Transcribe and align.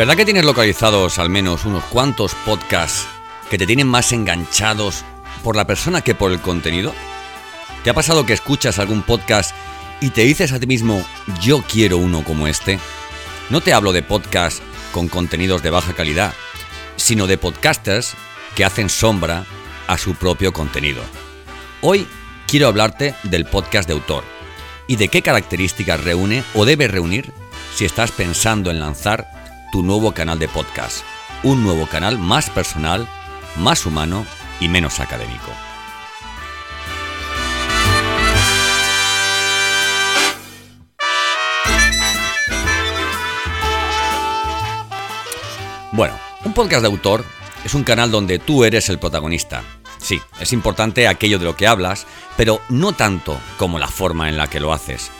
¿Verdad 0.00 0.16
que 0.16 0.24
tienes 0.24 0.46
localizados 0.46 1.18
al 1.18 1.28
menos 1.28 1.66
unos 1.66 1.84
cuantos 1.84 2.34
podcasts 2.46 3.06
que 3.50 3.58
te 3.58 3.66
tienen 3.66 3.86
más 3.86 4.12
enganchados 4.12 5.04
por 5.44 5.56
la 5.56 5.66
persona 5.66 6.00
que 6.00 6.14
por 6.14 6.32
el 6.32 6.40
contenido? 6.40 6.94
¿Te 7.84 7.90
ha 7.90 7.92
pasado 7.92 8.24
que 8.24 8.32
escuchas 8.32 8.78
algún 8.78 9.02
podcast 9.02 9.54
y 10.00 10.08
te 10.08 10.22
dices 10.22 10.52
a 10.52 10.58
ti 10.58 10.66
mismo, 10.66 11.04
yo 11.42 11.62
quiero 11.68 11.98
uno 11.98 12.24
como 12.24 12.46
este? 12.46 12.78
No 13.50 13.60
te 13.60 13.74
hablo 13.74 13.92
de 13.92 14.02
podcasts 14.02 14.62
con 14.90 15.08
contenidos 15.08 15.62
de 15.62 15.68
baja 15.68 15.92
calidad, 15.92 16.32
sino 16.96 17.26
de 17.26 17.36
podcasters 17.36 18.14
que 18.56 18.64
hacen 18.64 18.88
sombra 18.88 19.44
a 19.86 19.98
su 19.98 20.14
propio 20.14 20.54
contenido. 20.54 21.02
Hoy 21.82 22.08
quiero 22.46 22.68
hablarte 22.68 23.14
del 23.24 23.44
podcast 23.44 23.86
de 23.86 23.92
autor 23.92 24.24
y 24.86 24.96
de 24.96 25.08
qué 25.08 25.20
características 25.20 26.02
reúne 26.02 26.42
o 26.54 26.64
debe 26.64 26.88
reunir 26.88 27.34
si 27.74 27.84
estás 27.84 28.12
pensando 28.12 28.70
en 28.70 28.80
lanzar 28.80 29.39
tu 29.70 29.82
nuevo 29.82 30.12
canal 30.12 30.38
de 30.38 30.48
podcast. 30.48 31.04
Un 31.42 31.62
nuevo 31.62 31.86
canal 31.86 32.18
más 32.18 32.50
personal, 32.50 33.08
más 33.56 33.86
humano 33.86 34.26
y 34.60 34.68
menos 34.68 35.00
académico. 35.00 35.50
Bueno, 45.92 46.14
un 46.44 46.52
podcast 46.52 46.82
de 46.82 46.88
autor 46.88 47.24
es 47.64 47.74
un 47.74 47.84
canal 47.84 48.10
donde 48.10 48.38
tú 48.38 48.64
eres 48.64 48.88
el 48.88 48.98
protagonista. 48.98 49.62
Sí, 49.98 50.20
es 50.40 50.52
importante 50.52 51.06
aquello 51.06 51.38
de 51.38 51.44
lo 51.44 51.56
que 51.56 51.66
hablas, 51.66 52.06
pero 52.36 52.60
no 52.68 52.92
tanto 52.92 53.38
como 53.58 53.78
la 53.78 53.88
forma 53.88 54.28
en 54.28 54.36
la 54.36 54.48
que 54.48 54.60
lo 54.60 54.72
haces. 54.72 55.10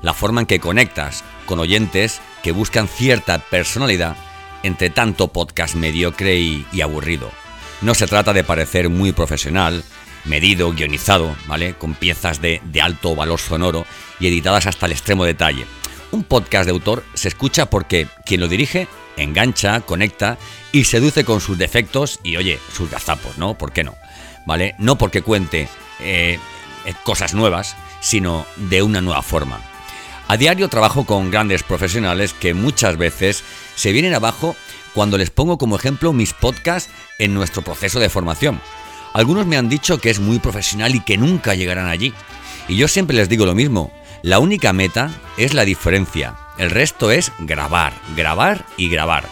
La 0.00 0.14
forma 0.14 0.40
en 0.40 0.46
que 0.46 0.58
conectas 0.58 1.22
con 1.46 1.60
oyentes 1.60 2.20
que 2.42 2.52
buscan 2.52 2.88
cierta 2.88 3.38
personalidad 3.38 4.16
entre 4.62 4.90
tanto 4.90 5.28
podcast 5.28 5.74
mediocre 5.74 6.38
y, 6.38 6.80
aburrido. 6.82 7.30
No 7.80 7.94
se 7.94 8.06
trata 8.06 8.32
de 8.32 8.44
parecer 8.44 8.88
muy 8.88 9.12
profesional, 9.12 9.82
medido, 10.24 10.72
guionizado, 10.72 11.34
¿vale? 11.46 11.74
Con 11.74 11.94
piezas 11.94 12.40
de, 12.40 12.60
alto 12.80 13.16
valor 13.16 13.40
sonoro 13.40 13.86
y 14.20 14.28
editadas 14.28 14.66
hasta 14.66 14.86
el 14.86 14.92
extremo 14.92 15.24
detalle. 15.24 15.66
Un 16.12 16.24
podcast 16.24 16.66
de 16.66 16.72
autor 16.72 17.04
se 17.14 17.28
escucha 17.28 17.70
porque 17.70 18.06
quien 18.24 18.40
lo 18.40 18.48
dirige 18.48 18.86
engancha, 19.16 19.80
conecta 19.80 20.38
y 20.70 20.84
seduce 20.84 21.24
con 21.24 21.40
sus 21.40 21.58
defectos 21.58 22.20
y, 22.22 22.36
oye, 22.36 22.58
sus 22.74 22.90
gazapos, 22.90 23.36
¿no? 23.36 23.58
¿Por 23.58 23.72
qué 23.72 23.84
no? 23.84 23.94
¿Vale? 24.46 24.74
No 24.78 24.96
porque 24.96 25.22
cuente 25.22 25.68
eh, 26.00 26.38
cosas 27.04 27.34
nuevas, 27.34 27.76
sino 28.00 28.46
de 28.56 28.82
una 28.82 29.00
nueva 29.00 29.22
forma. 29.22 29.60
A 30.32 30.38
diario 30.38 30.70
trabajo 30.70 31.04
con 31.04 31.30
grandes 31.30 31.62
profesionales 31.62 32.32
que 32.32 32.54
muchas 32.54 32.96
veces 32.96 33.44
se 33.74 33.92
vienen 33.92 34.14
abajo 34.14 34.56
cuando 34.94 35.18
les 35.18 35.28
pongo 35.28 35.58
como 35.58 35.76
ejemplo 35.76 36.14
mis 36.14 36.32
podcasts 36.32 36.88
en 37.18 37.34
nuestro 37.34 37.60
proceso 37.60 38.00
de 38.00 38.08
formación. 38.08 38.58
Algunos 39.12 39.44
me 39.44 39.58
han 39.58 39.68
dicho 39.68 40.00
que 40.00 40.08
es 40.08 40.20
muy 40.20 40.38
profesional 40.38 40.94
y 40.94 41.00
que 41.00 41.18
nunca 41.18 41.54
llegarán 41.54 41.88
allí. 41.88 42.14
Y 42.66 42.76
yo 42.76 42.88
siempre 42.88 43.14
les 43.14 43.28
digo 43.28 43.44
lo 43.44 43.54
mismo, 43.54 43.92
la 44.22 44.38
única 44.38 44.72
meta 44.72 45.10
es 45.36 45.52
la 45.52 45.66
diferencia, 45.66 46.34
el 46.56 46.70
resto 46.70 47.10
es 47.10 47.30
grabar, 47.40 47.92
grabar 48.16 48.64
y 48.78 48.88
grabar. 48.88 49.28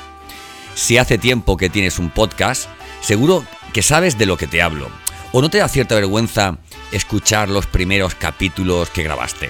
Si 0.75 0.99
hace 0.99 1.17
tiempo 1.17 1.57
que 1.57 1.71
tienes 1.71 1.99
un 1.99 2.11
podcast, 2.11 2.69
seguro 3.01 3.47
que 3.73 3.81
sabes 3.81 4.19
de 4.19 4.27
lo 4.27 4.37
que 4.37 4.49
te 4.49 4.61
hablo. 4.61 4.91
¿O 5.33 5.41
no 5.41 5.49
te 5.49 5.57
da 5.57 5.69
cierta 5.69 5.95
vergüenza 5.95 6.59
escuchar 6.93 7.49
los 7.49 7.65
primeros 7.65 8.15
capítulos 8.15 8.91
que 8.91 9.03
grabaste? 9.03 9.49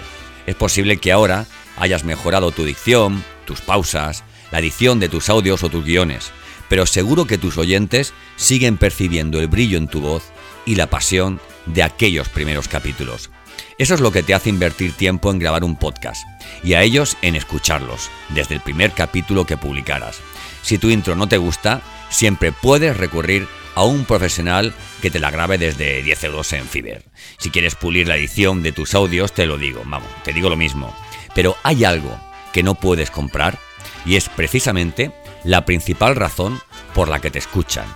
Es 0.51 0.57
posible 0.57 0.97
que 0.97 1.13
ahora 1.13 1.47
hayas 1.77 2.03
mejorado 2.03 2.51
tu 2.51 2.65
dicción, 2.65 3.23
tus 3.45 3.61
pausas, 3.61 4.25
la 4.51 4.59
edición 4.59 4.99
de 4.99 5.09
tus 5.09 5.29
audios 5.29 5.63
o 5.63 5.69
tus 5.69 5.85
guiones, 5.85 6.33
pero 6.69 6.87
seguro 6.87 7.25
que 7.25 7.39
tus 7.39 7.57
oyentes 7.57 8.13
siguen 8.35 8.77
percibiendo 8.77 9.39
el 9.39 9.47
brillo 9.47 9.79
en 9.79 9.87
tu 9.87 10.01
voz 10.01 10.25
y 10.67 10.75
la 10.75 10.89
pasión 10.89 11.41
de 11.67 11.85
aquellos 11.85 12.29
primeros 12.29 12.67
capítulos. 12.67 13.31
Eso 13.79 13.95
es 13.95 14.01
lo 14.01 14.11
que 14.11 14.25
te 14.25 14.35
hace 14.35 14.51
invertir 14.51 14.93
tiempo 14.93 15.31
en 15.31 15.39
grabar 15.39 15.63
un 15.63 15.77
podcast 15.77 16.25
y 16.65 16.73
a 16.73 16.83
ellos 16.83 17.17
en 17.23 17.37
escucharlos 17.37 18.11
desde 18.31 18.57
el 18.57 18.61
primer 18.61 18.91
capítulo 18.91 19.47
que 19.47 19.57
publicaras. 19.57 20.19
Si 20.63 20.79
tu 20.79 20.91
intro 20.91 21.15
no 21.15 21.29
te 21.29 21.39
gusta, 21.39 21.81
siempre 22.11 22.53
puedes 22.53 22.97
recurrir 22.97 23.49
a 23.75 23.85
un 23.85 24.05
profesional 24.05 24.75
que 25.01 25.11
te 25.11 25.21
la 25.21 25.31
grabe 25.31 25.57
desde 25.57 26.03
10 26.03 26.25
euros 26.25 26.53
en 26.53 26.67
Fiverr. 26.67 27.05
Si 27.39 27.51
quieres 27.51 27.77
pulir 27.77 28.09
la 28.09 28.17
edición 28.17 28.63
de 28.63 28.73
tus 28.73 28.95
audios, 28.95 29.33
te 29.33 29.47
lo 29.47 29.57
digo, 29.57 29.83
vamos, 29.87 30.11
te 30.25 30.33
digo 30.33 30.51
lo 30.51 30.57
mismo. 30.57 30.95
Pero 31.35 31.57
hay 31.63 31.85
algo 31.85 32.21
que 32.53 32.63
no 32.63 32.75
puedes 32.75 33.11
comprar 33.11 33.59
y 34.05 34.17
es 34.17 34.29
precisamente 34.29 35.13
la 35.45 35.65
principal 35.65 36.17
razón 36.17 36.61
por 36.95 37.09
la 37.09 37.21
que 37.21 37.31
te 37.31 37.39
escuchan, 37.39 37.87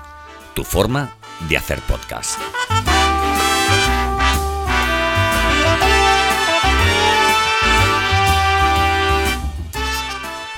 tu 0.54 0.64
forma 0.64 1.16
de 1.48 1.56
hacer 1.56 1.80
podcast. 1.80 2.38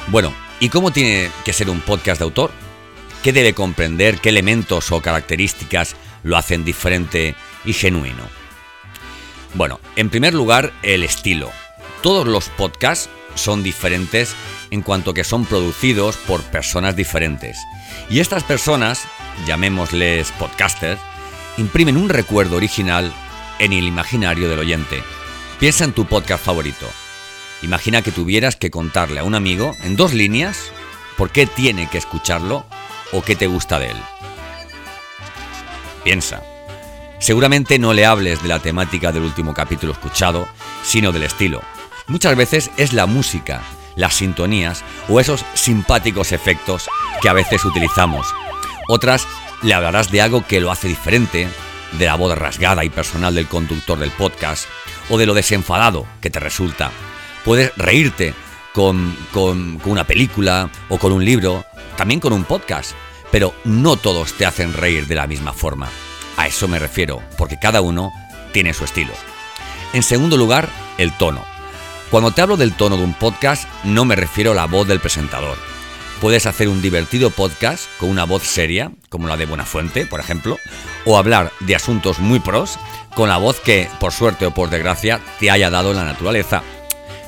Bueno, 0.08 0.32
¿y 0.60 0.68
cómo 0.68 0.92
tiene 0.92 1.30
que 1.44 1.52
ser 1.52 1.68
un 1.68 1.80
podcast 1.80 2.20
de 2.20 2.24
autor? 2.24 2.65
¿Qué 3.26 3.32
debe 3.32 3.54
comprender? 3.54 4.20
¿Qué 4.20 4.28
elementos 4.28 4.92
o 4.92 5.02
características 5.02 5.96
lo 6.22 6.36
hacen 6.36 6.64
diferente 6.64 7.34
y 7.64 7.72
genuino? 7.72 8.22
Bueno, 9.54 9.80
en 9.96 10.10
primer 10.10 10.32
lugar, 10.32 10.72
el 10.84 11.02
estilo. 11.02 11.50
Todos 12.04 12.24
los 12.24 12.48
podcasts 12.50 13.10
son 13.34 13.64
diferentes 13.64 14.36
en 14.70 14.80
cuanto 14.80 15.12
que 15.12 15.24
son 15.24 15.44
producidos 15.44 16.16
por 16.18 16.40
personas 16.44 16.94
diferentes. 16.94 17.58
Y 18.08 18.20
estas 18.20 18.44
personas, 18.44 19.02
llamémosles 19.44 20.30
podcasters, 20.30 21.00
imprimen 21.56 21.96
un 21.96 22.08
recuerdo 22.08 22.54
original 22.54 23.12
en 23.58 23.72
el 23.72 23.88
imaginario 23.88 24.48
del 24.48 24.60
oyente. 24.60 25.02
Piensa 25.58 25.82
en 25.82 25.94
tu 25.94 26.06
podcast 26.06 26.44
favorito. 26.44 26.86
Imagina 27.62 28.02
que 28.02 28.12
tuvieras 28.12 28.54
que 28.54 28.70
contarle 28.70 29.18
a 29.18 29.24
un 29.24 29.34
amigo 29.34 29.74
en 29.82 29.96
dos 29.96 30.14
líneas 30.14 30.70
por 31.16 31.30
qué 31.30 31.46
tiene 31.46 31.90
que 31.90 31.98
escucharlo 31.98 32.66
o 33.16 33.22
qué 33.22 33.34
te 33.34 33.46
gusta 33.46 33.78
de 33.78 33.90
él. 33.90 33.96
Piensa. 36.04 36.42
Seguramente 37.18 37.78
no 37.78 37.94
le 37.94 38.04
hables 38.04 38.42
de 38.42 38.48
la 38.48 38.58
temática 38.58 39.10
del 39.10 39.22
último 39.22 39.54
capítulo 39.54 39.92
escuchado, 39.92 40.46
sino 40.84 41.12
del 41.12 41.22
estilo. 41.22 41.62
Muchas 42.08 42.36
veces 42.36 42.70
es 42.76 42.92
la 42.92 43.06
música, 43.06 43.62
las 43.96 44.14
sintonías 44.14 44.84
o 45.08 45.18
esos 45.18 45.44
simpáticos 45.54 46.32
efectos 46.32 46.88
que 47.22 47.28
a 47.30 47.32
veces 47.32 47.64
utilizamos. 47.64 48.26
Otras 48.86 49.26
le 49.62 49.72
hablarás 49.72 50.10
de 50.10 50.20
algo 50.20 50.46
que 50.46 50.60
lo 50.60 50.70
hace 50.70 50.88
diferente, 50.88 51.48
de 51.92 52.04
la 52.04 52.16
voz 52.16 52.36
rasgada 52.36 52.84
y 52.84 52.90
personal 52.90 53.34
del 53.34 53.48
conductor 53.48 53.98
del 53.98 54.10
podcast 54.10 54.66
o 55.08 55.16
de 55.16 55.24
lo 55.24 55.32
desenfadado 55.32 56.06
que 56.20 56.30
te 56.30 56.38
resulta. 56.38 56.90
Puedes 57.44 57.74
reírte 57.76 58.34
con, 58.74 59.16
con, 59.32 59.78
con, 59.78 59.92
una 59.92 60.04
película 60.04 60.68
o 60.90 60.98
con 60.98 61.12
un 61.12 61.24
libro, 61.24 61.64
también 61.96 62.20
con 62.20 62.34
un 62.34 62.44
podcast, 62.44 62.92
pero 63.32 63.54
no 63.64 63.96
todos 63.96 64.32
te 64.34 64.46
hacen 64.46 64.72
reír 64.72 65.06
de 65.06 65.14
la 65.14 65.26
misma 65.26 65.52
forma. 65.52 65.88
A 66.36 66.46
eso 66.46 66.68
me 66.68 66.78
refiero, 66.78 67.22
porque 67.38 67.58
cada 67.58 67.80
uno 67.80 68.12
tiene 68.52 68.74
su 68.74 68.84
estilo. 68.84 69.12
En 69.92 70.02
segundo 70.02 70.36
lugar, 70.36 70.68
el 70.98 71.16
tono. 71.16 71.44
Cuando 72.10 72.30
te 72.30 72.40
hablo 72.40 72.56
del 72.56 72.74
tono 72.74 72.96
de 72.96 73.04
un 73.04 73.14
podcast, 73.14 73.68
no 73.84 74.04
me 74.04 74.16
refiero 74.16 74.52
a 74.52 74.54
la 74.54 74.66
voz 74.66 74.86
del 74.86 75.00
presentador. 75.00 75.56
Puedes 76.20 76.46
hacer 76.46 76.68
un 76.68 76.80
divertido 76.80 77.30
podcast 77.30 77.84
con 77.98 78.08
una 78.08 78.24
voz 78.24 78.42
seria, 78.42 78.90
como 79.10 79.28
la 79.28 79.36
de 79.36 79.44
Buenafuente, 79.44 80.06
por 80.06 80.20
ejemplo, 80.20 80.58
o 81.04 81.18
hablar 81.18 81.52
de 81.60 81.74
asuntos 81.74 82.18
muy 82.18 82.40
pros 82.40 82.78
con 83.14 83.28
la 83.28 83.36
voz 83.36 83.60
que, 83.60 83.88
por 84.00 84.12
suerte 84.12 84.46
o 84.46 84.54
por 84.54 84.70
desgracia, 84.70 85.20
te 85.38 85.50
haya 85.50 85.68
dado 85.68 85.92
la 85.92 86.04
naturaleza. 86.04 86.62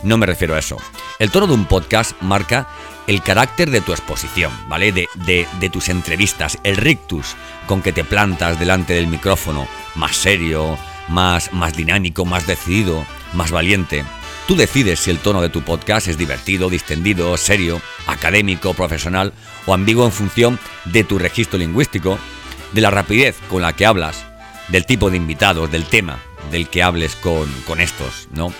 No 0.02 0.16
me 0.16 0.26
refiero 0.26 0.54
a 0.54 0.58
eso. 0.58 0.76
El 1.18 1.30
tono 1.30 1.46
de 1.46 1.54
un 1.54 1.66
podcast 1.66 2.12
marca 2.20 2.68
el 3.08 3.22
carácter 3.22 3.70
de 3.70 3.80
tu 3.80 3.92
exposición, 3.92 4.52
¿vale? 4.68 4.92
De, 4.92 5.70
tus 5.72 5.88
entrevistas, 5.88 6.58
el 6.62 6.76
rictus 6.76 7.34
con 7.66 7.80
que 7.80 7.92
te 7.92 8.04
plantas 8.04 8.60
delante 8.60 8.92
del 8.92 9.06
micrófono, 9.06 9.66
más 9.94 10.14
serio, 10.14 10.78
más, 11.08 11.52
más 11.54 11.74
dinámico, 11.74 12.26
más 12.26 12.46
decidido, 12.46 13.06
más 13.32 13.50
valiente. 13.50 14.04
Tú 14.46 14.56
decides 14.56 15.00
si 15.00 15.10
el 15.10 15.20
tono 15.20 15.40
de 15.40 15.48
tu 15.48 15.62
podcast 15.62 16.06
es 16.06 16.18
divertido, 16.18 16.68
distendido, 16.68 17.34
serio, 17.38 17.80
académico, 18.06 18.74
profesional 18.74 19.32
o 19.64 19.72
ambiguo 19.72 20.04
en 20.04 20.12
función 20.12 20.58
de 20.84 21.02
tu 21.02 21.18
registro 21.18 21.58
lingüístico, 21.58 22.18
de 22.72 22.80
la 22.82 22.90
rapidez 22.90 23.36
con 23.48 23.62
la 23.62 23.72
que 23.72 23.86
hablas, 23.86 24.26
del 24.68 24.84
tipo 24.84 25.10
de 25.10 25.16
invitados, 25.16 25.70
del 25.72 25.86
tema 25.86 26.18
del 26.50 26.68
que 26.68 26.82
hables 26.82 27.16
con, 27.16 27.50
con 27.66 27.80
estos, 27.80 28.28
¿no? 28.32 28.52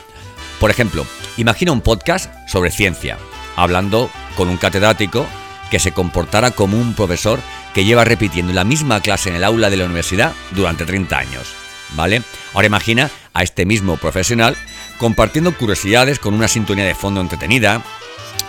Por 0.58 0.70
ejemplo, 0.70 1.06
imagina 1.36 1.72
un 1.72 1.82
podcast 1.82 2.32
sobre 2.48 2.70
ciencia, 2.70 3.18
hablando 3.58 4.10
con 4.36 4.48
un 4.48 4.56
catedrático 4.56 5.26
que 5.70 5.78
se 5.78 5.92
comportara 5.92 6.52
como 6.52 6.78
un 6.78 6.94
profesor 6.94 7.40
que 7.74 7.84
lleva 7.84 8.04
repitiendo 8.04 8.52
la 8.52 8.64
misma 8.64 9.00
clase 9.00 9.28
en 9.28 9.36
el 9.36 9.44
aula 9.44 9.68
de 9.68 9.76
la 9.76 9.84
universidad 9.84 10.32
durante 10.52 10.84
30 10.84 11.18
años, 11.18 11.52
¿vale? 11.94 12.22
Ahora 12.54 12.68
imagina 12.68 13.10
a 13.34 13.42
este 13.42 13.66
mismo 13.66 13.96
profesional 13.96 14.56
compartiendo 14.98 15.56
curiosidades 15.56 16.18
con 16.18 16.34
una 16.34 16.48
sintonía 16.48 16.84
de 16.84 16.94
fondo 16.94 17.20
entretenida, 17.20 17.82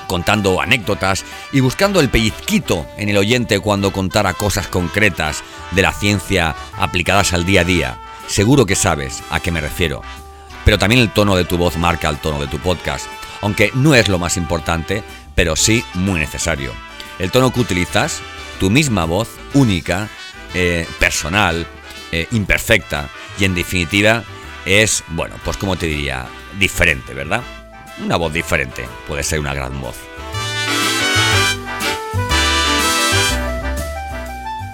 contando 0.07 0.61
anécdotas 0.61 1.25
y 1.51 1.59
buscando 1.59 2.00
el 2.00 2.09
pellizquito 2.09 2.88
en 2.97 3.09
el 3.09 3.17
oyente 3.17 3.59
cuando 3.59 3.91
contara 3.91 4.33
cosas 4.33 4.67
concretas 4.67 5.44
de 5.71 5.81
la 5.81 5.91
ciencia 5.91 6.56
aplicadas 6.77 7.33
al 7.33 7.45
día 7.45 7.61
a 7.61 7.65
día. 7.65 7.97
Seguro 8.27 8.65
que 8.65 8.75
sabes 8.75 9.23
a 9.29 9.39
qué 9.39 9.51
me 9.51 9.61
refiero. 9.61 10.01
Pero 10.65 10.77
también 10.77 11.01
el 11.01 11.11
tono 11.11 11.35
de 11.35 11.45
tu 11.45 11.57
voz 11.57 11.77
marca 11.77 12.09
el 12.09 12.17
tono 12.17 12.39
de 12.39 12.47
tu 12.47 12.59
podcast, 12.59 13.07
aunque 13.41 13.71
no 13.74 13.95
es 13.95 14.07
lo 14.07 14.19
más 14.19 14.38
importante, 14.38 15.03
pero 15.36 15.56
sí 15.56 15.83
muy 15.94 16.19
necesario. 16.19 16.74
El 17.19 17.31
tono 17.31 17.51
que 17.51 17.59
utilizas, 17.59 18.21
tu 18.59 18.69
misma 18.69 19.06
voz, 19.06 19.30
única, 19.53 20.09
eh, 20.53 20.88
personal, 21.00 21.68
eh, 22.12 22.27
imperfecta 22.31 23.09
y 23.39 23.45
en 23.45 23.56
definitiva 23.56 24.24
es, 24.65 25.03
bueno, 25.09 25.36
pues 25.44 25.57
como 25.57 25.75
te 25.75 25.86
diría, 25.86 26.25
diferente, 26.57 27.13
¿verdad? 27.13 27.44
Una 28.03 28.18
voz 28.18 28.33
diferente 28.33 28.88
puede 29.07 29.24
ser 29.24 29.39
una 29.39 29.53
gran 29.53 29.80
voz. 29.80 29.95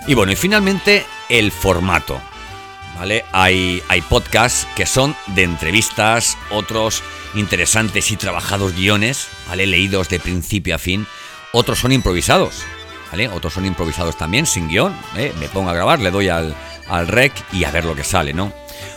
Y 0.07 0.13
bueno, 0.13 0.31
y 0.31 0.35
finalmente 0.35 1.05
el 1.29 1.51
formato. 1.51 2.21
¿Vale? 2.95 3.25
Hay, 3.33 3.83
hay 3.89 4.01
podcasts 4.01 4.67
que 4.75 4.85
son 4.85 5.15
de 5.27 5.43
entrevistas, 5.43 6.37
otros 6.49 7.03
interesantes 7.33 8.09
y 8.11 8.15
trabajados 8.15 8.73
guiones, 8.73 9.27
¿vale? 9.47 9.65
Leídos 9.65 10.09
de 10.09 10.19
principio 10.19 10.75
a 10.75 10.77
fin. 10.77 11.05
Otros 11.51 11.79
son 11.79 11.91
improvisados, 11.91 12.63
¿vale? 13.11 13.27
Otros 13.27 13.53
son 13.53 13.65
improvisados 13.65 14.17
también, 14.17 14.45
sin 14.45 14.69
guion. 14.69 14.95
¿eh? 15.17 15.33
Me 15.39 15.49
pongo 15.49 15.69
a 15.69 15.73
grabar, 15.73 15.99
le 15.99 16.11
doy 16.11 16.29
al, 16.29 16.55
al 16.87 17.07
rec 17.07 17.33
y 17.51 17.65
a 17.65 17.71
ver 17.71 17.85
lo 17.85 17.95
que 17.95 18.03
sale, 18.03 18.33
¿no? 18.33 18.53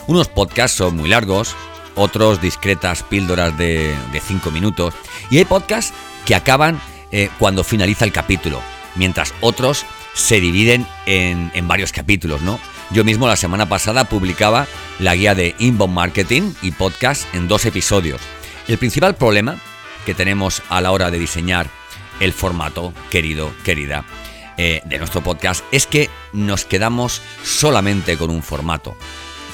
Unos 0.06 0.28
podcasts 0.28 0.76
son 0.76 0.96
muy 0.96 1.08
largos, 1.08 1.56
otros 1.94 2.40
discretas 2.40 3.02
píldoras 3.02 3.56
de 3.58 3.96
5 4.26 4.50
minutos, 4.50 4.94
y 5.30 5.38
hay 5.38 5.44
podcasts 5.44 5.92
que 6.24 6.34
acaban 6.34 6.80
eh, 7.10 7.30
cuando 7.38 7.64
finaliza 7.64 8.04
el 8.04 8.12
capítulo, 8.12 8.60
mientras 8.94 9.34
otros 9.40 9.86
se 10.14 10.40
dividen 10.40 10.86
en, 11.06 11.50
en, 11.54 11.68
varios 11.68 11.92
capítulos, 11.92 12.42
¿no? 12.42 12.58
Yo 12.90 13.04
mismo 13.04 13.28
la 13.28 13.36
semana 13.36 13.68
pasada 13.68 14.04
publicaba 14.04 14.66
la 14.98 15.14
guía 15.14 15.34
de 15.34 15.54
Inbound 15.58 15.92
Marketing 15.92 16.54
y 16.62 16.70
podcast 16.70 17.32
en 17.34 17.46
dos 17.46 17.66
episodios. 17.66 18.20
El 18.66 18.78
principal 18.78 19.14
problema 19.14 19.58
que 20.06 20.14
tenemos 20.14 20.62
a 20.70 20.80
la 20.80 20.90
hora 20.90 21.10
de 21.10 21.18
diseñar 21.18 21.68
el 22.18 22.32
formato, 22.32 22.94
querido, 23.10 23.52
querida, 23.62 24.04
eh, 24.56 24.80
de 24.86 24.98
nuestro 24.98 25.22
podcast 25.22 25.64
es 25.70 25.86
que 25.86 26.08
nos 26.32 26.64
quedamos 26.64 27.20
solamente 27.44 28.16
con 28.16 28.30
un 28.30 28.42
formato. 28.42 28.96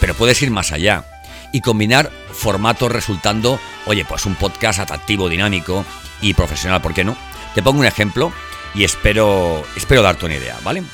Pero 0.00 0.14
puedes 0.14 0.40
ir 0.40 0.52
más 0.52 0.70
allá 0.70 1.04
y 1.52 1.60
combinar 1.60 2.12
formatos 2.32 2.92
resultando, 2.92 3.58
oye, 3.86 4.04
pues 4.04 4.26
un 4.26 4.36
podcast 4.36 4.78
atractivo, 4.78 5.28
dinámico 5.28 5.84
y 6.22 6.34
profesional, 6.34 6.80
¿por 6.80 6.94
qué 6.94 7.02
no? 7.02 7.16
Te 7.54 7.62
pongo 7.62 7.80
un 7.80 7.86
ejemplo 7.86 8.32
y 8.74 8.84
espero, 8.84 9.64
espero 9.76 10.02
darte 10.02 10.24
una 10.24 10.36
idea, 10.36 10.56
¿vale? 10.62 10.84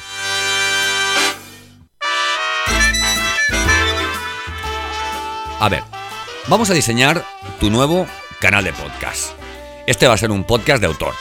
A 5.61 5.69
ver, 5.69 5.85
vamos 6.49 6.71
a 6.71 6.75
diseñar 6.75 7.25
tu 7.61 7.71
nuevo 7.71 8.07
canal 8.41 8.65
de 8.65 8.73
podcast. 8.73 9.33
Este 9.87 10.09
va 10.09 10.15
a 10.15 10.19
ser 10.19 10.33
un 10.33 10.45
podcast 10.45 10.81
de 10.81 10.89
autor 10.89 11.15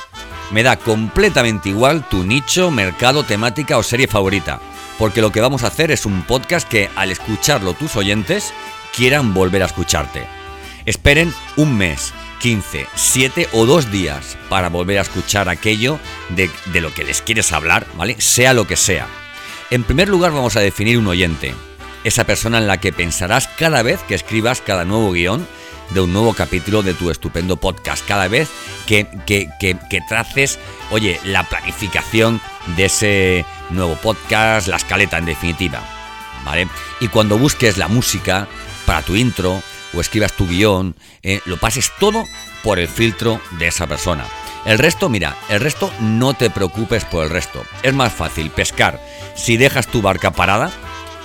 me 0.52 0.64
da 0.64 0.78
completamente 0.78 1.70
igual 1.70 2.08
tu 2.08 2.24
nicho, 2.24 2.72
mercado, 2.72 3.24
temática 3.24 3.78
o 3.78 3.84
serie 3.84 4.08
favorita, 4.08 4.60
porque 4.98 5.22
lo 5.22 5.32
que 5.32 5.42
vamos 5.42 5.64
a 5.64 5.68
hacer 5.68 5.92
es 5.92 6.06
un 6.06 6.24
podcast 6.24 6.68
que 6.68 6.90
al 6.96 7.12
escucharlo 7.12 7.74
tus 7.74 7.96
oyentes 7.96 8.54
quieran 8.96 9.34
volver 9.34 9.64
a 9.64 9.68
escucharte. 9.68 10.26
Esperen 10.86 11.34
un 11.56 11.78
mes, 11.78 12.14
15, 12.40 12.88
7 12.96 13.50
o 13.54 13.66
2 13.66 13.92
días 13.92 14.38
para 14.50 14.70
volver 14.70 14.98
a 14.98 15.04
escuchar 15.04 15.50
aquello 15.50 16.00
de, 16.30 16.50
de 16.74 16.82
lo 16.82 16.94
que 16.94 17.04
les 17.04 17.22
quieres 17.22 17.52
hablar, 17.52 17.86
¿vale? 17.96 18.20
Sea 18.20 18.54
lo 18.54 18.66
que 18.66 18.76
sea. 18.76 19.08
En 19.70 19.84
primer 19.84 20.10
lugar 20.10 20.32
vamos 20.32 20.56
a 20.56 20.62
definir 20.62 20.98
un 20.98 21.08
oyente, 21.08 21.54
esa 22.10 22.26
persona 22.26 22.58
en 22.58 22.68
la 22.68 22.80
que 22.80 22.92
pensarás 22.92 23.48
cada 23.48 23.84
vez 23.84 24.02
que 24.02 24.16
escribas 24.16 24.62
cada 24.62 24.84
nuevo 24.84 25.12
guion 25.12 25.48
de 25.92 26.02
un 26.02 26.12
nuevo 26.12 26.34
capítulo 26.34 26.82
de 26.82 26.96
tu 26.96 27.12
estupendo 27.12 27.58
podcast. 27.58 28.06
Cada 28.06 28.28
vez 28.28 28.50
que, 28.88 29.08
que, 29.26 29.48
que, 29.60 30.02
traces, 30.08 30.60
oye, 30.90 31.20
la 31.24 31.48
planificación 31.48 32.42
de 32.76 32.86
ese 32.86 33.46
nuevo 33.70 33.96
podcast, 33.96 34.68
la 34.68 34.78
escaleta 34.78 35.20
en 35.20 35.26
definitiva. 35.26 35.82
¿Vale? 36.44 36.68
Y 37.00 37.10
cuando 37.10 37.38
busques 37.38 37.78
la 37.78 37.88
música 37.88 38.48
para 38.86 39.04
tu 39.04 39.16
intro 39.16 39.62
o 39.94 40.02
escribas 40.02 40.34
tu 40.34 40.48
guion, 40.48 40.96
eh, 41.22 41.42
lo 41.46 41.58
pases 41.58 41.92
todo 42.00 42.26
por 42.64 42.80
el 42.80 42.88
filtro 42.88 43.40
de 43.60 43.68
esa 43.68 43.86
persona. 43.86 44.26
El 44.66 44.80
resto, 44.80 45.10
mira, 45.10 45.36
el 45.50 45.62
resto 45.62 45.92
no 46.00 46.34
te 46.34 46.50
preocupes 46.50 47.06
por 47.06 47.24
el 47.24 47.30
resto. 47.30 47.64
Es 47.84 47.94
más 47.94 48.14
fácil 48.14 48.50
pescar 48.50 49.00
si 49.36 49.58
dejas 49.58 49.88
tu 49.88 50.02
barca 50.02 50.32
parada 50.32 50.72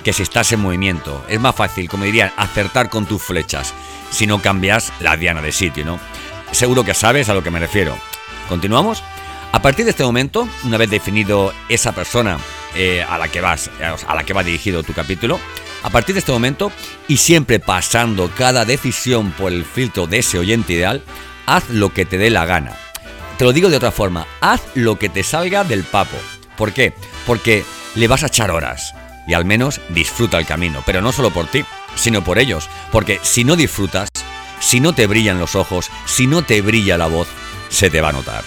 que 0.05 0.13
si 0.13 0.21
estás 0.21 0.53
en 0.53 0.59
movimiento. 0.59 1.25
Es 1.27 1.39
más 1.39 1.55
fácil, 1.55 1.89
como 1.89 2.05
dirían, 2.05 2.31
acertar 2.37 2.89
con 2.91 3.07
tus 3.07 3.23
flechas 3.23 3.73
si 4.11 4.27
no 4.27 4.39
cambias 4.39 4.93
la 4.99 5.17
diana 5.17 5.41
de 5.41 5.51
sitio, 5.51 5.83
¿no? 5.83 5.99
Seguro 6.51 6.85
que 6.85 6.93
sabes 6.93 7.27
a 7.27 7.33
lo 7.33 7.41
que 7.41 7.49
me 7.49 7.59
refiero. 7.59 7.97
¿Continuamos? 8.47 9.03
A 9.51 9.63
partir 9.63 9.83
de 9.83 9.91
este 9.91 10.03
momento, 10.03 10.47
una 10.63 10.77
vez 10.77 10.91
definido 10.91 11.51
esa 11.69 11.91
persona 11.91 12.37
eh, 12.75 13.03
a 13.07 13.17
la 13.17 13.29
que 13.29 13.41
vas, 13.41 13.71
a 14.07 14.13
la 14.13 14.23
que 14.23 14.33
va 14.33 14.43
dirigido 14.43 14.83
tu 14.83 14.93
capítulo, 14.93 15.39
a 15.81 15.89
partir 15.89 16.13
de 16.13 16.19
este 16.19 16.31
momento 16.31 16.71
y 17.07 17.17
siempre 17.17 17.59
pasando 17.59 18.29
cada 18.37 18.63
decisión 18.63 19.31
por 19.31 19.51
el 19.51 19.65
filtro 19.65 20.05
de 20.05 20.19
ese 20.19 20.37
oyente 20.37 20.73
ideal, 20.73 21.01
haz 21.47 21.67
lo 21.69 21.91
que 21.93 22.05
te 22.05 22.19
dé 22.19 22.29
la 22.29 22.45
gana. 22.45 22.73
Te 23.39 23.43
lo 23.43 23.53
digo 23.53 23.69
de 23.69 23.77
otra 23.77 23.91
forma, 23.91 24.27
haz 24.39 24.61
lo 24.75 24.99
que 24.99 25.09
te 25.09 25.23
salga 25.23 25.63
del 25.63 25.83
papo. 25.83 26.17
¿Por 26.57 26.73
qué? 26.73 26.93
Porque 27.25 27.65
le 27.95 28.07
vas 28.07 28.23
a 28.23 28.27
echar 28.27 28.51
horas 28.51 28.93
y 29.27 29.33
al 29.33 29.45
menos 29.45 29.81
disfruta 29.89 30.37
el 30.37 30.45
camino, 30.45 30.83
pero 30.85 31.01
no 31.01 31.11
solo 31.11 31.31
por 31.31 31.47
ti, 31.47 31.65
sino 31.95 32.23
por 32.23 32.39
ellos. 32.39 32.69
Porque 32.91 33.19
si 33.23 33.43
no 33.43 33.55
disfrutas, 33.55 34.09
si 34.59 34.79
no 34.79 34.93
te 34.93 35.07
brillan 35.07 35.39
los 35.39 35.55
ojos, 35.55 35.89
si 36.05 36.27
no 36.27 36.43
te 36.43 36.61
brilla 36.61 36.97
la 36.97 37.07
voz, 37.07 37.27
se 37.69 37.89
te 37.89 38.01
va 38.01 38.09
a 38.09 38.13
notar. 38.13 38.43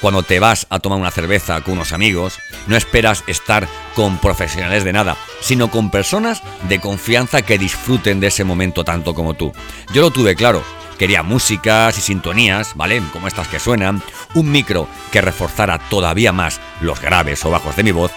Cuando 0.00 0.22
te 0.22 0.40
vas 0.40 0.66
a 0.70 0.78
tomar 0.78 0.98
una 0.98 1.10
cerveza 1.10 1.60
con 1.60 1.74
unos 1.74 1.92
amigos, 1.92 2.38
no 2.66 2.76
esperas 2.76 3.22
estar 3.26 3.68
con 3.94 4.18
profesionales 4.18 4.82
de 4.82 4.94
nada, 4.94 5.16
sino 5.40 5.70
con 5.70 5.90
personas 5.90 6.42
de 6.68 6.80
confianza 6.80 7.42
que 7.42 7.58
disfruten 7.58 8.18
de 8.18 8.28
ese 8.28 8.44
momento 8.44 8.82
tanto 8.82 9.14
como 9.14 9.34
tú. 9.34 9.52
Yo 9.92 10.00
lo 10.00 10.10
tuve 10.10 10.36
claro, 10.36 10.64
quería 10.98 11.22
músicas 11.22 11.98
y 11.98 12.00
sintonías, 12.00 12.74
¿vale? 12.76 13.02
Como 13.12 13.28
estas 13.28 13.48
que 13.48 13.60
suenan, 13.60 14.02
un 14.34 14.50
micro 14.50 14.88
que 15.12 15.20
reforzara 15.20 15.78
todavía 15.78 16.32
más 16.32 16.60
los 16.80 16.98
graves 17.00 17.44
o 17.44 17.50
bajos 17.50 17.76
de 17.76 17.84
mi 17.84 17.92
voz 17.92 18.12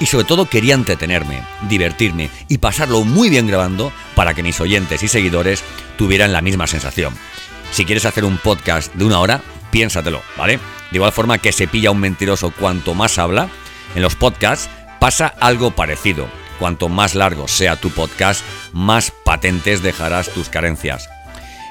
y 0.00 0.06
sobre 0.06 0.24
todo 0.24 0.46
quería 0.46 0.74
entretenerme, 0.74 1.42
divertirme 1.68 2.30
y 2.48 2.58
pasarlo 2.58 3.04
muy 3.04 3.30
bien 3.30 3.46
grabando 3.46 3.92
para 4.14 4.34
que 4.34 4.42
mis 4.42 4.60
oyentes 4.60 5.02
y 5.02 5.08
seguidores 5.08 5.62
tuvieran 5.96 6.32
la 6.32 6.42
misma 6.42 6.66
sensación. 6.66 7.14
Si 7.70 7.84
quieres 7.84 8.06
hacer 8.06 8.24
un 8.24 8.38
podcast 8.38 8.94
de 8.94 9.04
una 9.04 9.20
hora, 9.20 9.42
piénsatelo, 9.70 10.22
¿vale? 10.36 10.58
De 10.90 10.96
igual 10.96 11.12
forma 11.12 11.38
que 11.38 11.52
se 11.52 11.68
pilla 11.68 11.90
un 11.90 12.00
mentiroso 12.00 12.50
cuanto 12.50 12.94
más 12.94 13.18
habla, 13.18 13.48
en 13.94 14.02
los 14.02 14.16
podcasts 14.16 14.70
pasa 15.00 15.34
algo 15.40 15.72
parecido. 15.72 16.28
Cuanto 16.58 16.88
más 16.88 17.14
largo 17.14 17.46
sea 17.46 17.76
tu 17.76 17.90
podcast, 17.90 18.42
más 18.72 19.12
patentes 19.24 19.82
dejarás 19.82 20.30
tus 20.30 20.48
carencias. 20.48 21.08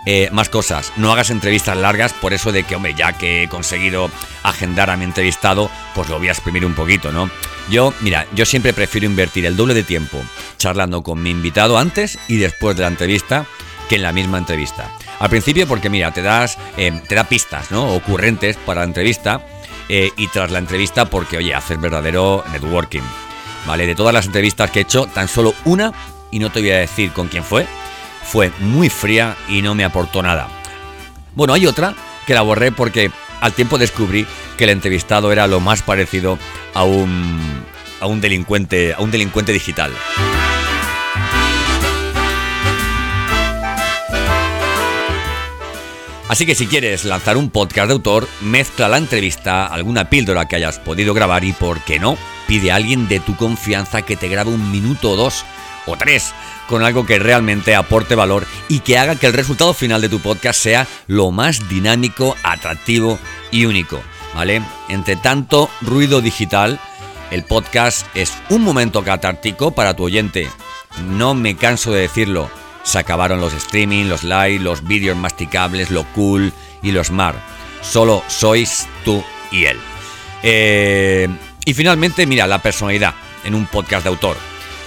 Eh, 0.06 0.30
más 0.32 0.48
cosas, 0.48 0.94
no 0.96 1.12
hagas 1.12 1.32
entrevistas 1.32 1.76
largas 1.76 2.14
por 2.14 2.34
eso 2.34 2.54
de 2.54 2.64
que, 2.64 2.78
hombre, 2.78 2.94
ya 2.94 3.12
que 3.12 3.44
he 3.44 3.50
conseguido 3.50 4.10
agendar 4.44 4.90
a 4.90 4.96
mi 4.96 5.04
entrevistado, 5.04 5.70
pues 5.94 6.08
lo 6.08 6.18
voy 6.18 6.30
a 6.30 6.32
exprimir 6.32 6.66
un 6.66 6.76
poquito, 6.76 7.12
¿no? 7.12 7.30
Yo, 7.70 7.94
mira, 8.02 8.26
yo 8.34 8.46
siempre 8.46 8.74
prefiero 8.74 9.06
invertir 9.06 9.46
el 9.46 9.58
doble 9.58 9.74
de 9.74 9.84
tiempo 9.84 10.22
charlando 10.58 11.04
con 11.04 11.22
mi 11.22 11.32
invitado 11.32 11.78
antes 11.78 12.18
y 12.28 12.38
después 12.38 12.76
de 12.76 12.84
la 12.84 12.90
entrevista 12.90 13.46
que 13.90 13.96
en 13.96 14.04
la 14.04 14.14
misma 14.14 14.38
entrevista. 14.38 14.92
Al 15.20 15.30
principio 15.30 15.68
porque, 15.68 15.90
mira, 15.90 16.12
te, 16.12 16.22
das, 16.22 16.58
eh, 16.78 17.02
te 17.08 17.16
da 17.16 17.24
pistas, 17.24 17.72
¿no? 17.72 17.94
Ocurrentes 17.94 18.58
para 18.58 18.82
la 18.82 18.88
entrevista 18.88 19.42
eh, 19.90 20.12
y 20.18 20.28
tras 20.28 20.52
la 20.52 20.60
entrevista 20.60 21.06
porque, 21.06 21.38
oye, 21.38 21.54
haces 21.54 21.80
verdadero 21.80 22.44
networking. 22.52 23.02
¿Vale? 23.66 23.86
De 23.86 23.96
todas 23.96 24.14
las 24.14 24.28
entrevistas 24.28 24.72
que 24.72 24.80
he 24.80 24.82
hecho, 24.84 25.08
tan 25.08 25.28
solo 25.28 25.54
una, 25.66 25.92
y 26.32 26.40
no 26.40 26.52
te 26.52 26.62
voy 26.62 26.72
a 26.72 26.78
decir 26.78 27.12
con 27.12 27.28
quién 27.28 27.44
fue, 27.44 27.68
fue 28.24 28.52
muy 28.60 28.90
fría 28.90 29.36
y 29.50 29.62
no 29.62 29.76
me 29.76 29.84
aportó 29.84 30.22
nada. 30.22 30.48
Bueno, 31.36 31.54
hay 31.54 31.66
otra 31.66 31.94
que 32.26 32.34
la 32.34 32.42
borré 32.42 32.72
porque 32.72 33.12
al 33.42 33.54
tiempo 33.54 33.78
descubrí 33.78 34.26
que 34.58 34.66
el 34.66 34.72
entrevistado 34.72 35.32
era 35.32 35.48
lo 35.48 35.60
más 35.60 35.82
parecido 35.82 36.38
a 36.78 36.84
un, 36.84 37.42
a 38.00 38.06
un 38.06 38.22
delincuente, 38.22 38.94
a 38.94 39.02
un 39.02 39.10
delincuente 39.10 39.52
digital. 39.52 39.92
Así 46.30 46.46
que 46.46 46.54
si 46.54 46.68
quieres 46.68 47.04
lanzar 47.04 47.36
un 47.36 47.50
podcast 47.50 47.88
de 47.88 47.94
autor, 47.94 48.28
mezcla 48.42 48.88
la 48.90 48.98
entrevista, 48.98 49.66
alguna 49.66 50.12
píldora 50.12 50.48
que 50.48 50.58
hayas 50.58 50.78
podido 50.78 51.16
grabar 51.16 51.44
y, 51.44 51.54
por 51.54 51.84
qué 51.84 51.98
no, 51.98 52.16
pide 52.48 52.72
a 52.72 52.76
alguien 52.76 53.08
de 53.08 53.22
tu 53.22 53.36
confianza 53.36 54.04
que 54.04 54.16
te 54.16 54.28
grabe 54.28 54.52
un 54.52 54.72
minuto 54.72 55.12
o 55.12 55.16
dos 55.16 55.46
o 55.88 55.98
tres 55.98 56.32
con 56.68 56.84
algo 56.84 57.08
que 57.08 57.18
realmente 57.18 57.74
aporte 57.74 58.14
valor 58.14 58.46
y 58.68 58.82
que 58.82 59.00
haga 59.00 59.16
que 59.16 59.26
el 59.26 59.34
resultado 59.34 59.74
final 59.74 60.02
de 60.02 60.10
tu 60.10 60.20
podcast 60.20 60.62
sea 60.62 60.88
lo 61.08 61.32
más 61.32 61.70
dinámico, 61.70 62.36
atractivo 62.44 63.18
y 63.50 63.66
único. 63.66 64.04
¿Vale? 64.38 64.62
Entre 64.88 65.16
tanto 65.16 65.68
ruido 65.82 66.22
digital, 66.22 66.80
el 67.32 67.44
podcast 67.44 68.06
es 68.14 68.38
un 68.52 68.62
momento 68.62 69.04
catártico 69.04 69.72
para 69.72 69.96
tu 69.96 70.04
oyente. 70.04 70.48
No 71.10 71.34
me 71.34 71.58
canso 71.58 71.92
de 71.92 72.02
decirlo 72.02 72.48
se 72.88 73.00
acabaron 73.00 73.42
los 73.42 73.54
streaming, 73.54 74.06
los 74.06 74.24
live, 74.24 74.60
los 74.60 74.88
vídeos 74.88 75.18
masticables, 75.18 75.92
lo 75.92 76.06
cool 76.14 76.54
y 76.82 76.92
lo 76.92 77.04
smart. 77.04 77.38
Solo 77.82 78.24
sois 78.28 78.88
tú 79.04 79.22
y 79.52 79.66
él. 79.66 79.78
Eh, 80.42 81.28
y 81.66 81.74
finalmente, 81.74 82.26
mira, 82.26 82.48
la 82.48 82.62
personalidad 82.62 83.14
en 83.44 83.56
un 83.56 83.66
podcast 83.66 84.04
de 84.04 84.10
autor. 84.10 84.38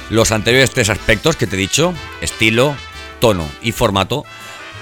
Los 0.08 0.32
anteriores 0.32 0.70
tres 0.70 0.88
aspectos 0.88 1.36
que 1.36 1.46
te 1.46 1.56
he 1.56 1.58
dicho, 1.58 1.92
estilo, 2.22 2.74
tono 3.18 3.46
y 3.60 3.72
formato, 3.72 4.24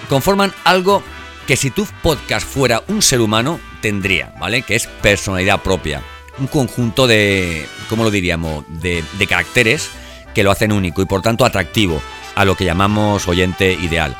conforman 0.09 0.55
algo 0.63 1.03
que 1.49 1.57
si 1.57 1.71
tu 1.71 1.87
podcast 2.03 2.47
fuera 2.47 2.83
un 2.89 3.01
ser 3.01 3.23
humano, 3.23 3.59
tendría, 3.81 4.35
¿vale? 4.39 4.61
Que 4.61 4.77
es 4.77 4.87
personalidad 4.87 5.63
propia. 5.63 6.03
Un 6.39 6.47
conjunto 6.47 7.07
de, 7.07 7.67
¿cómo 7.89 8.05
lo 8.05 8.11
diríamos?, 8.11 8.67
de, 8.69 9.03
caracteres 9.27 9.89
que 10.35 10.43
lo 10.43 10.51
hacen 10.51 10.73
único 10.73 11.01
y 11.01 11.07
por 11.07 11.23
tanto 11.23 11.47
atractivo 11.47 12.03
a 12.35 12.45
lo 12.45 12.55
que 12.55 12.67
llamamos 12.67 13.27
oyente 13.29 13.73
ideal. 13.73 14.15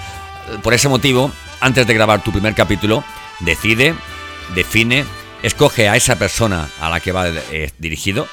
Por 0.63 0.73
ese 0.73 0.89
motivo, 0.89 1.31
antes 1.61 1.87
de 1.87 1.93
grabar 1.93 2.25
tu 2.25 2.33
primer 2.33 2.55
capítulo, 2.55 3.05
decide, 3.41 3.95
define, 4.55 5.05
escoge 5.43 5.87
a 5.87 5.97
esa 5.97 6.19
persona 6.19 6.67
a 6.81 6.89
la 6.89 6.99
que 7.01 7.13
va 7.13 7.29
eh, 7.29 7.71
dirigido. 7.79 8.27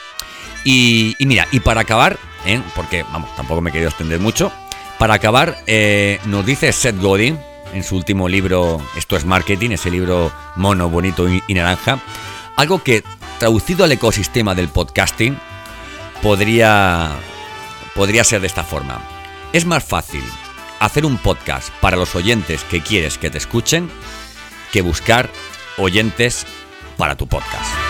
Y, 0.64 1.18
mira, 1.20 1.50
y 1.52 1.60
para 1.60 1.82
acabar, 1.82 2.18
¿eh? 2.46 2.62
porque 2.74 3.04
vamos, 3.12 3.36
tampoco 3.36 3.60
me 3.60 3.72
he 3.72 3.74
querido 3.74 3.90
extender 3.90 4.22
mucho, 4.22 4.54
para 4.98 5.16
acabar, 5.16 5.62
eh, 5.68 6.18
nos 6.28 6.46
dice 6.46 6.72
Seth 6.72 6.98
Godin 7.02 7.38
en 7.74 7.84
su 7.84 7.96
último 7.96 8.28
libro, 8.28 8.82
Esto 8.96 9.16
es 9.16 9.26
Marketing, 9.26 9.72
ese 9.72 9.92
libro 9.92 10.32
mono, 10.56 10.90
bonito 10.90 11.28
y 11.28 11.54
naranja, 11.54 12.00
algo 12.56 12.82
que 12.84 13.04
traducido 13.40 13.84
al 13.84 13.92
ecosistema 13.92 14.56
del 14.56 14.70
podcasting 14.70 15.38
podría, 16.22 17.12
podría 17.94 18.24
ser 18.24 18.42
de 18.42 18.48
esta 18.48 18.64
forma. 18.64 19.02
Es 19.54 19.66
más 19.66 19.84
fácil 19.84 20.24
hacer 20.80 21.06
un 21.06 21.18
podcast 21.18 21.70
para 21.82 21.98
los 21.98 22.16
oyentes 22.16 22.64
que 22.64 22.82
quieres 22.82 23.18
que 23.18 23.30
te 23.30 23.38
escuchen 23.38 23.90
que 24.72 24.82
buscar 24.82 25.30
oyentes 25.78 26.46
para 26.98 27.16
tu 27.16 27.28
podcast. 27.28 27.85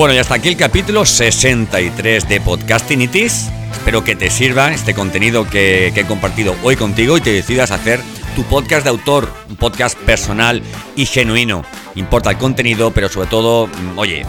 Bueno, 0.00 0.14
y 0.14 0.16
hasta 0.16 0.36
aquí 0.36 0.48
el 0.48 0.56
capítulo 0.56 1.04
63 1.04 2.26
de 2.26 2.40
Podcastinitis. 2.40 3.50
Espero 3.70 4.02
que 4.02 4.16
te 4.16 4.30
sirva 4.30 4.72
este 4.72 4.94
contenido 4.94 5.44
que, 5.44 5.92
que 5.94 6.00
he 6.00 6.06
compartido 6.06 6.56
hoy 6.62 6.74
contigo 6.76 7.18
y 7.18 7.20
te 7.20 7.34
decidas 7.34 7.70
hacer 7.70 8.00
tu 8.34 8.42
podcast 8.44 8.84
de 8.84 8.88
autor, 8.88 9.30
un 9.50 9.56
podcast 9.56 9.98
personal 9.98 10.62
y 10.96 11.04
genuino. 11.04 11.66
Importa 11.96 12.30
el 12.30 12.38
contenido, 12.38 12.92
pero 12.92 13.10
sobre 13.10 13.28
todo, 13.28 13.66
mm, 13.66 13.98
oye, 13.98 14.24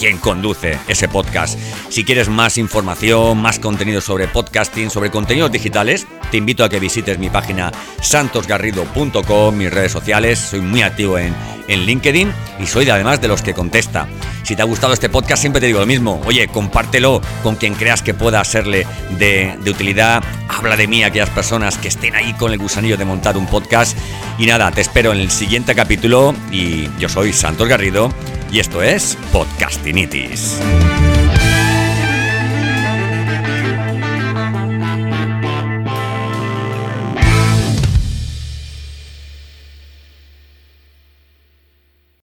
quién 0.00 0.16
conduce 0.16 0.78
ese 0.88 1.08
podcast. 1.08 1.58
Si 1.90 2.06
quieres 2.06 2.30
más 2.30 2.56
información, 2.56 3.36
más 3.36 3.58
contenido 3.58 4.00
sobre 4.00 4.28
podcasting, 4.28 4.88
sobre 4.88 5.10
contenidos 5.10 5.52
digitales, 5.52 6.06
te 6.30 6.38
invito 6.38 6.64
a 6.64 6.70
que 6.70 6.80
visites 6.80 7.18
mi 7.18 7.28
página 7.28 7.70
santosgarrido.com, 8.00 9.54
mis 9.54 9.70
redes 9.70 9.92
sociales. 9.92 10.38
Soy 10.38 10.62
muy 10.62 10.80
activo 10.80 11.18
en, 11.18 11.34
en 11.68 11.80
LinkedIn 11.80 12.32
y 12.58 12.66
soy 12.66 12.88
además 12.88 13.20
de 13.20 13.28
los 13.28 13.42
que 13.42 13.52
contesta. 13.52 14.08
Si 14.42 14.56
te 14.56 14.62
ha 14.62 14.64
gustado 14.64 14.94
este 14.94 15.10
podcast, 15.10 15.42
siempre 15.42 15.60
te 15.60 15.66
digo 15.66 15.80
lo 15.80 15.86
mismo. 15.86 16.22
Oye, 16.24 16.48
compártelo 16.48 17.20
con 17.42 17.56
quien 17.56 17.74
creas 17.74 18.00
que 18.00 18.14
pueda 18.14 18.42
serle 18.46 18.86
de, 19.18 19.54
de 19.62 19.70
utilidad. 19.70 20.24
Habla 20.48 20.78
de 20.78 20.88
mí 20.88 21.04
a 21.04 21.08
aquellas 21.08 21.28
personas 21.28 21.76
que 21.76 21.88
estén 21.88 22.14
ahí 22.14 22.32
con 22.32 22.52
el 22.52 22.58
gusanillo 22.58 22.96
de 22.96 23.04
montar 23.04 23.36
un 23.36 23.46
podcast. 23.46 23.98
Y 24.38 24.46
nada, 24.46 24.70
te 24.70 24.80
espero 24.80 25.12
en 25.12 25.20
el 25.20 25.30
siguiente 25.30 25.74
capítulo. 25.74 26.34
Y 26.50 26.88
yo 26.98 27.10
soy 27.10 27.34
Santos 27.34 27.68
Garrido 27.68 28.10
y 28.50 28.58
esto 28.58 28.82
es 28.82 29.16
Podcastinitis. 29.32 30.60